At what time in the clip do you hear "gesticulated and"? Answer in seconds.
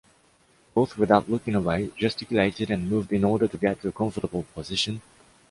1.95-2.89